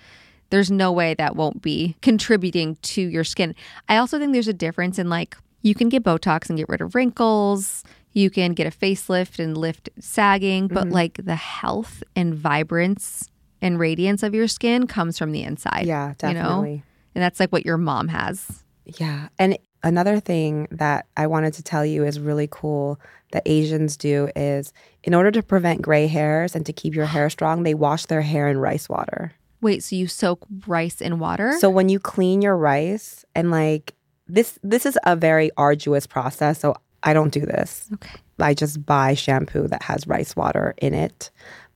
[0.50, 3.54] there's no way that won't be contributing to your skin
[3.88, 6.80] i also think there's a difference in like you can get botox and get rid
[6.80, 7.82] of wrinkles
[8.16, 10.92] you can get a facelift and lift sagging, but Mhm.
[10.92, 13.28] like the health and vibrance
[13.60, 15.84] and radiance of your skin comes from the inside.
[15.86, 16.34] Yeah, you know?
[16.34, 16.84] definitely.
[17.16, 18.62] And that's like what your mom has.
[18.86, 19.30] Yeah.
[19.36, 22.98] And another thing that I wanted to tell you is really cool
[23.30, 24.72] that Asians do is
[25.04, 28.22] in order to prevent gray hairs and to keep your hair strong, they wash their
[28.22, 29.32] hair in rice water.
[29.60, 31.54] Wait, so you soak rice in water?
[31.58, 33.94] So when you clean your rice and like
[34.26, 37.88] this this is a very arduous process, so I don't do this.
[37.94, 38.18] okay.
[38.38, 41.30] I just buy shampoo that has rice water in it.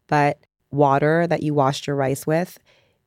[0.06, 0.38] But
[0.70, 2.58] water that you washed your rice with,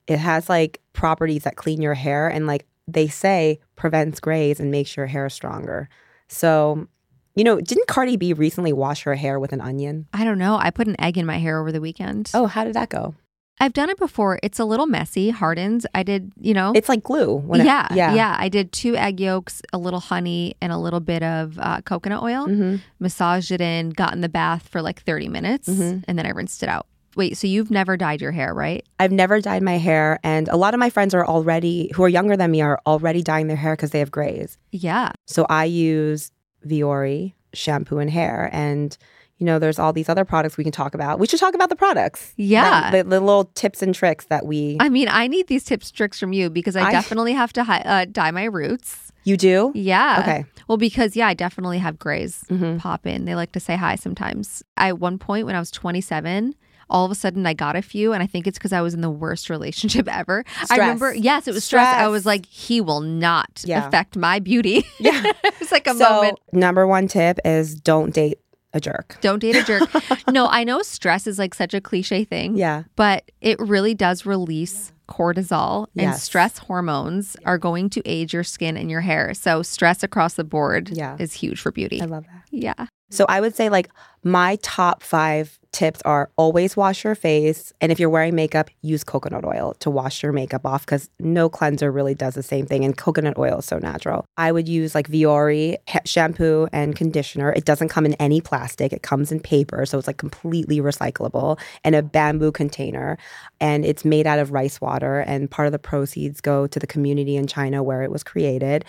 [0.08, 4.72] it has like properties that clean your hair and like they say prevents grays and
[4.72, 5.90] makes your hair stronger.
[6.28, 6.88] So,
[7.36, 10.08] you know, didn't Cardi B recently wash her hair with an onion?
[10.14, 10.58] I don't know.
[10.58, 12.30] I put an egg in my hair over the weekend.
[12.34, 13.16] Oh, how did that go?
[13.60, 14.40] I've done it before.
[14.42, 15.86] It's a little messy, hardens.
[15.94, 16.72] I did, you know.
[16.74, 17.36] It's like glue.
[17.36, 18.14] When it- yeah, yeah.
[18.16, 21.82] yeah, I did two egg yolks, a little honey, and a little bit of uh,
[21.82, 22.46] coconut oil.
[22.46, 26.04] hmm Massaged it in, got in the bath for like 30 minutes, Mhm.
[26.08, 26.88] and then I rinsed it out.
[27.16, 28.86] Wait, so you've never dyed your hair, right?
[29.00, 32.10] I've never dyed my hair, and a lot of my friends are already who are
[32.10, 34.58] younger than me are already dyeing their hair because they have grays.
[34.72, 35.12] Yeah.
[35.28, 36.32] So I use
[36.66, 38.98] Viori shampoo and hair, and
[39.38, 41.18] you know, there's all these other products we can talk about.
[41.20, 42.32] We should talk about the products.
[42.38, 42.92] Yeah.
[42.92, 44.78] The, the, the little tips and tricks that we.
[44.80, 47.64] I mean, I need these tips tricks from you because I, I- definitely have to
[47.64, 49.12] hi- uh, dye my roots.
[49.24, 49.72] you do?
[49.74, 50.20] Yeah.
[50.22, 50.46] Okay.
[50.68, 52.78] Well, because yeah, I definitely have grays Mhm.
[52.78, 53.26] pop in.
[53.26, 54.62] They like to say hi sometimes.
[54.78, 56.54] At one point when I was 27,
[56.92, 58.94] all of a sudden I got a few, and I think it's because I was
[58.94, 60.44] in the worst relationship ever.
[60.70, 61.88] I remember, yes, it was stress.
[61.96, 63.88] I was like, he will not Yeah.
[63.88, 64.86] affect my beauty.
[65.00, 65.32] Yeah.
[65.44, 66.40] it's like a so, moment.
[66.54, 68.38] number one tip is don't date
[68.74, 69.18] a jerk.
[69.22, 69.90] Don't date a jerk.
[70.30, 72.56] no, I know stress is like such a cliche thing.
[72.56, 72.84] Yeah.
[72.96, 76.24] but it really does release cortisol and Yes.
[76.24, 79.34] stress hormones are going to age your skin and your hair.
[79.34, 81.18] So stress across the board Yeah.
[81.20, 82.02] is huge for beauty.
[82.02, 82.44] I love that.
[82.50, 82.86] yeah.
[83.12, 83.90] So I would say like
[84.24, 87.72] my top five tips are always wash your face.
[87.82, 91.50] And if you're wearing makeup, use coconut oil to wash your makeup off because no
[91.50, 92.84] cleanser really does the same thing.
[92.84, 94.26] And coconut oil is so natural.
[94.38, 97.52] I would use like Viori shampoo and conditioner.
[97.54, 99.86] It doesn't come in any plastic, it comes in paper.
[99.86, 103.18] So it's like completely recyclable and a bamboo container.
[103.60, 105.20] And it's made out of rice water.
[105.20, 108.86] And part of the proceeds go to the community in China where it was created.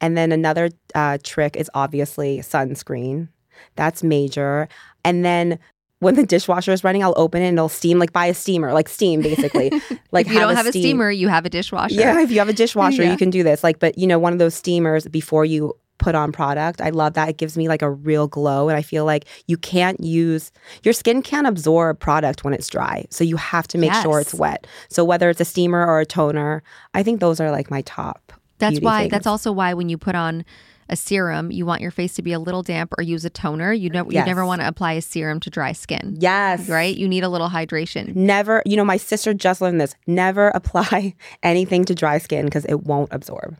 [0.00, 3.28] And then another uh, trick is obviously sunscreen.
[3.76, 4.68] That's major.
[5.04, 5.58] And then
[6.00, 8.72] when the dishwasher is running, I'll open it and it'll steam, like buy a steamer,
[8.72, 9.70] like steam basically.
[10.12, 11.94] Like if you don't have a steam- steamer, you have a dishwasher.
[11.94, 13.10] Yeah, if you have a dishwasher, Yeah.
[13.10, 13.62] you can do this.
[13.62, 16.80] Like, but you know, one of those steamers before you put on product.
[16.80, 17.28] I love that.
[17.30, 18.68] It gives me like a real glow.
[18.68, 23.06] And I feel like you can't use your skin can't absorb product when it's dry.
[23.10, 24.66] So you have to make sure it's wet.
[24.90, 26.62] So whether it's a steamer or a toner,
[26.94, 28.32] I think those are like my top.
[28.58, 29.10] That's why things.
[29.12, 30.44] that's also why when you put on
[30.88, 33.72] a serum, you want your face to be a little damp or use a toner.
[33.72, 34.26] You know you Yes.
[34.26, 36.16] never want to apply a serum to dry skin.
[36.20, 36.68] Yes.
[36.68, 36.96] Right?
[36.96, 38.14] You need a little hydration.
[38.14, 39.94] Never, you know, my sister just learned this.
[40.06, 43.56] Never apply anything to dry skin because it won't absorb.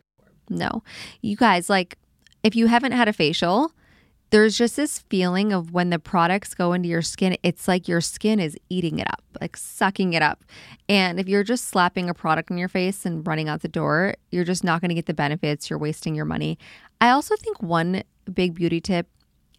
[0.49, 0.83] No.
[1.23, 1.99] You guys, like,
[2.45, 3.73] if you haven't had a facial,
[4.31, 8.01] there's just this feeling of when the products go into your skin, it's like your
[8.01, 10.45] skin is eating it up, like sucking it up.
[10.89, 14.15] And if you're just slapping a product in your face and running out the door,
[14.31, 15.71] you're just not going to get the benefits.
[15.71, 16.59] You're wasting your money.
[17.01, 19.09] I also think one big beauty tip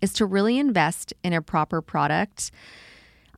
[0.01, 2.51] is to really invest in a proper product.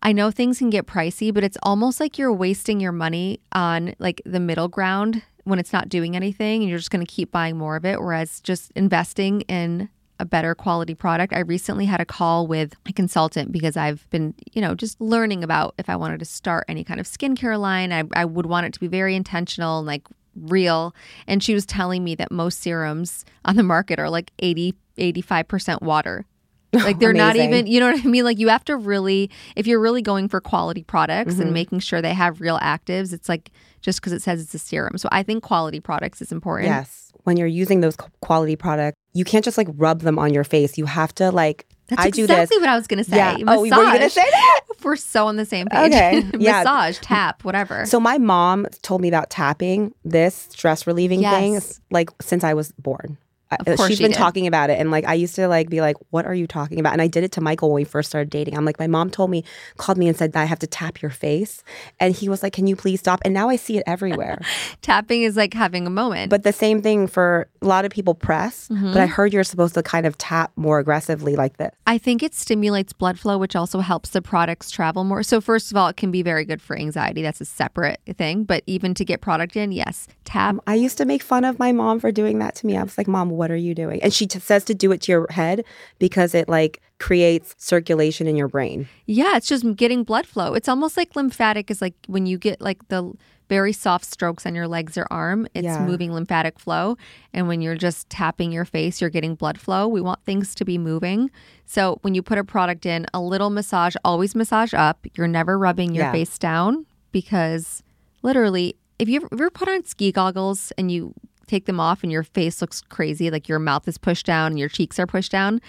[0.02, 3.96] I know things can get pricey, but it's almost like you're wasting your money on
[4.00, 7.32] like the middle ground when it's not doing anything and you're just going to keep
[7.32, 8.00] buying more of it.
[8.00, 11.34] Whereas just investing in a better quality product.
[11.34, 15.44] I recently had a call with a consultant because I've been, you know, just learning
[15.44, 17.94] about if I wanted to start any kind of skincare line.
[17.94, 20.04] I, I would want it to be very intentional and like
[20.44, 20.96] real.
[21.28, 25.82] And she was telling me that most serums on the market are like 80, 85%
[25.82, 26.26] water.
[26.72, 28.24] Like they're not even, you know what I mean?
[28.24, 31.42] Like you have to really, if you're really going for quality products Mm-hmm.
[31.42, 33.50] and making sure they have real actives, it's like
[33.82, 35.00] just because it says it's a serum.
[35.00, 36.70] So I think quality products is important.
[36.70, 37.12] Yes.
[37.24, 40.78] When you're using those quality products, you can't just like rub them on your face.
[40.78, 42.62] You have to like, That's I do exactly this.
[42.62, 43.18] what I was going to say.
[43.18, 43.36] Yeah.
[43.40, 43.56] Oh, Massage.
[43.56, 44.62] Oh, were you going to say that?
[44.84, 45.92] We're so on the same page.
[45.92, 46.24] Okay.
[46.38, 46.64] Yeah.
[46.64, 47.86] Massage, tap, whatever.
[47.86, 51.60] So my mom told me about tapping, this stress relieving thing,
[51.92, 53.18] like since I was born.
[53.52, 54.18] Of course She's she been did.
[54.18, 56.80] talking about it, and like I used to like be like, "What are you talking
[56.80, 58.56] about?" And I did it to Michael when we first started dating.
[58.56, 59.44] I'm like, my mom told me,
[59.78, 61.64] called me and said that I have to tap your face,
[62.00, 64.40] and he was like, "Can you please stop?" And now I see it everywhere.
[64.82, 66.30] Tapping is like having a moment.
[66.30, 68.94] but the same thing for a lot of people press, Mm-hmm.
[68.94, 71.74] but I heard you're supposed to kind of tap more aggressively like this.
[71.88, 75.24] I think it stimulates blood flow, which also helps the products travel more.
[75.24, 77.22] So, first of all, it can be very good for anxiety.
[77.24, 78.44] That's a separate thing.
[78.44, 80.58] But even to get product in, yes, tap.
[80.68, 82.78] I used to make fun of my mom for doing that to me.
[82.78, 85.02] I was like, "Mom, what are you doing?" And she t- says to do it
[85.04, 85.64] to your head
[85.98, 88.88] because it like creates circulation in your brain.
[89.08, 90.54] Yeah, it's just getting blood flow.
[90.54, 93.14] It's almost like lymphatic is like when you get like the
[93.48, 95.84] very soft strokes on your legs or arm, it's Yeah.
[95.84, 96.98] moving lymphatic flow.
[97.34, 99.88] And when you're just tapping your face, you're getting blood flow.
[99.88, 101.32] We want things to be moving.
[101.66, 105.08] So when you put a product in, a little massage, always massage up.
[105.16, 106.12] You're never rubbing your Yeah.
[106.12, 107.82] face down because
[108.22, 111.14] literally, if you ever, ever put on ski goggles and you
[111.50, 114.60] take them off and your face looks crazy, like your mouth is pushed down and
[114.60, 115.62] your cheeks are pushed down,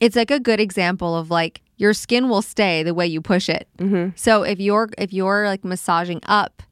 [0.00, 3.48] it's like a good example of like your skin will stay the way you push
[3.48, 3.68] it.
[3.78, 4.10] Mm-hmm.
[4.16, 6.62] So if you're if you're like massaging up,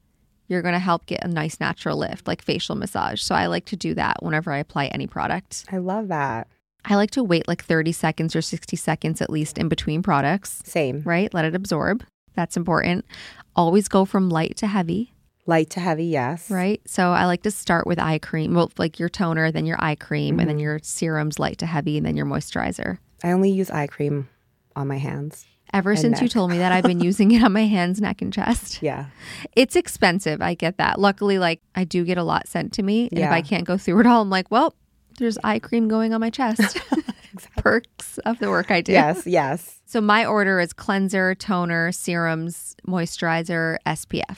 [0.47, 3.21] you're going to help get a nice natural lift, like facial massage.
[3.21, 5.65] So I like to do that whenever I apply any product.
[5.71, 6.47] I love that.
[6.83, 10.61] I like to wait like 30 seconds or 60 seconds at least in between products,
[10.65, 11.03] Same.
[11.05, 11.33] right?
[11.33, 12.03] Let it absorb.
[12.33, 13.05] That's important.
[13.55, 15.10] Always go from light to heavy,
[15.47, 16.49] Light to heavy, yes.
[16.51, 16.81] right?
[16.85, 19.95] So I like to start with eye cream, well, like your toner, then your eye
[19.95, 20.63] cream, and then mm-hmm.
[20.63, 22.99] your serums light to heavy, and then your moisturizer.
[23.23, 24.29] I only use eye cream
[24.75, 25.45] on my hands.
[25.73, 28.31] Ever since you told me that, I've been using it on my hands, neck, and
[28.31, 28.81] chest.
[28.81, 29.05] Yeah.
[29.55, 30.41] It's expensive.
[30.41, 30.99] I get that.
[30.99, 33.07] Luckily, like I do get a lot sent to me.
[33.09, 34.75] And if I can't go through it all, I'm like, well,
[35.17, 36.79] there's eye cream going on my chest.
[37.57, 38.91] perks of the work I do.
[38.91, 39.79] Yes, yes.
[39.85, 44.37] So my order is cleanser, toner, serums, moisturizer, SPF,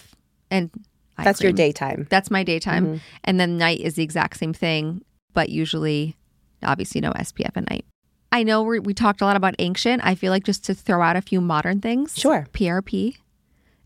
[0.52, 0.70] and
[1.18, 2.08] eye That's your daytime.
[2.10, 3.00] That's my daytime, Mhm.
[3.24, 5.02] and then night is the exact same thing,
[5.34, 6.16] but usually,
[6.64, 7.86] obviously, no SPF at night.
[8.32, 10.04] I know we we talked a lot about ancient.
[10.04, 12.18] I feel like just to throw out a few modern things.
[12.18, 12.48] Sure.
[12.52, 13.18] PRP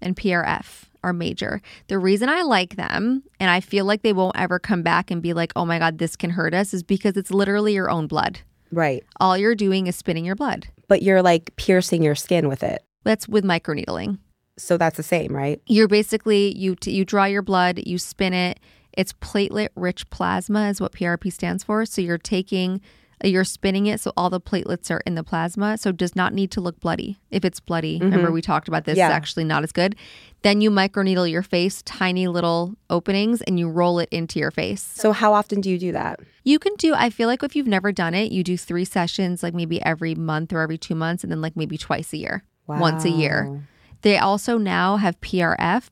[0.01, 1.61] and PRF are major.
[1.87, 5.21] The reason I like them and I feel like they won't ever come back and
[5.21, 8.07] be like, oh my God, this can hurt us is because it's literally your own
[8.07, 8.39] blood.
[8.71, 9.03] Right.
[9.19, 10.67] All you're doing is spinning your blood.
[10.87, 12.83] But you're like piercing your skin with it.
[13.03, 14.17] That's with microneedling.
[14.57, 15.61] So that's the same, right?
[15.67, 18.59] You're basically you t- you draw your blood, you spin it.
[18.93, 21.85] It's platelet rich plasma is what PRP stands for.
[21.85, 22.81] So you're taking
[23.23, 25.77] uh, you're spinning it so all the platelets are in the plasma.
[25.77, 27.17] So it does not need to look bloody.
[27.31, 28.05] If it's bloody, mm-hmm.
[28.05, 29.07] remember we talked about this, Yeah.
[29.07, 29.95] it's actually not as good.
[30.43, 34.81] Then you microneedle your face, tiny little openings, and you roll it into your face.
[34.81, 36.19] So how often do you do that?
[36.43, 39.41] You can do, I feel like if you've never done it, you do three sessions,
[39.41, 42.43] like maybe every month or every two months, and then like maybe twice a year,
[42.67, 43.63] once a year.
[44.07, 45.89] They also now have PRF,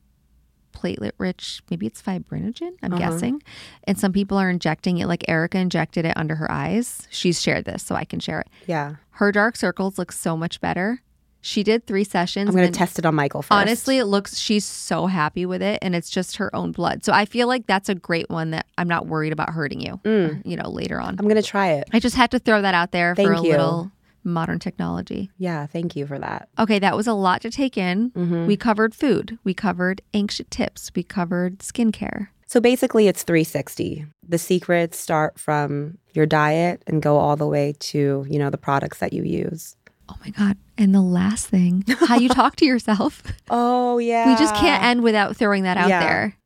[0.72, 2.98] platelet rich, maybe it's fibrinogen, I'm Uh-huh.
[3.10, 3.42] guessing.
[3.84, 7.06] And some people are injecting it, like Erica injected it under her eyes.
[7.10, 8.48] She's shared this, so I can share it.
[8.66, 8.94] Yeah.
[9.10, 11.02] Her dark circles look so much better.
[11.42, 12.48] She did three sessions.
[12.48, 13.52] I'm going to test it on Michael first.
[13.52, 17.04] Honestly, it looks, she's so happy with it, and it's just her own blood.
[17.04, 20.00] So I feel like that's a great one that I'm not worried about hurting you,
[20.44, 21.16] you know, later on.
[21.18, 21.88] I'm going to try it.
[21.92, 23.50] I just had to throw that out there for Thank a you.
[23.50, 23.92] little
[24.26, 25.30] modern technology.
[25.38, 25.66] Yeah.
[25.66, 26.48] Thank you for that.
[26.58, 28.10] Okay, that was a lot to take in.
[28.10, 28.46] Mm-hmm.
[28.46, 32.28] We covered food, we covered ancient tips, we covered skincare.
[32.48, 34.06] So basically, it's 360.
[34.28, 38.58] The secrets start from your diet and go all the way to, you know, the
[38.58, 39.76] products that you use.
[40.08, 40.56] Oh my God.
[40.78, 43.22] And the last thing, how you talk to yourself.
[43.50, 44.28] Oh, yeah.
[44.30, 46.00] We just can't end without throwing that out Yeah.
[46.00, 46.36] there.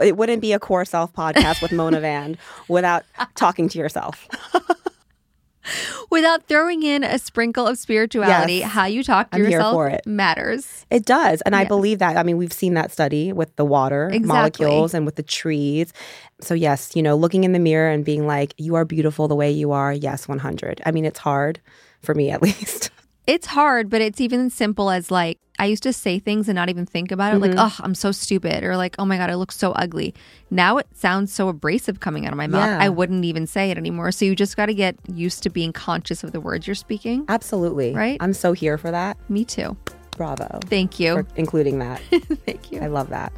[0.00, 4.26] It wouldn't be a core self podcast with Mona Vand without talking to yourself.
[6.10, 8.72] Without throwing in a sprinkle of spirituality, Yes.
[8.72, 10.06] how you talk to I'm yourself it.
[10.06, 10.84] matters.
[10.90, 11.40] It does.
[11.42, 12.16] And I believe that.
[12.16, 14.26] I mean, we've seen that study with the water Exactly.
[14.66, 15.92] molecules and with the trees.
[16.40, 19.36] So, yes, you know, looking in the mirror and being like, you are beautiful the
[19.36, 19.92] way you are.
[19.92, 20.80] Yes, 100.
[20.84, 21.60] I mean, it's hard
[22.02, 22.90] for me at least.
[23.30, 26.68] It's hard, but it's even simple as like, I used to say things and not
[26.68, 27.60] even think about it, like, Mm-hmm.
[27.60, 30.14] oh, I'm so stupid, or like, oh my God, I look so ugly.
[30.50, 32.66] Now it sounds so abrasive coming out of my mouth.
[32.66, 32.78] Yeah.
[32.80, 34.10] I wouldn't even say it anymore.
[34.10, 37.24] So you just got to get used to being conscious of the words you're speaking.
[37.28, 37.94] Absolutely.
[37.94, 38.16] Right?
[38.20, 39.16] I'm so here for that.
[39.30, 39.76] Me too.
[40.16, 40.58] Bravo.
[40.66, 41.14] Thank you.
[41.14, 42.00] For including that.
[42.46, 42.80] Thank you.
[42.80, 43.32] I love that.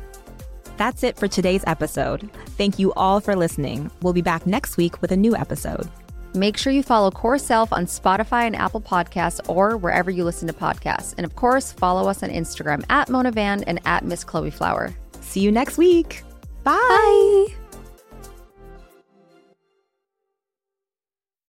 [0.79, 2.31] That's it for today's episode.
[2.57, 3.91] Thank you all for listening.
[4.01, 5.89] We'll be back next week with a new episode.
[6.35, 10.49] Make sure you follow Core Self on Spotify and Apple Podcasts or wherever you listen
[10.49, 11.15] to podcasts.
[11.17, 14.95] And of course, follow us on Instagram at Mona Vand and at Miss Chloe Flower.
[15.21, 16.23] See you next week.
[16.65, 16.73] Bye.
[16.89, 17.62] Bye.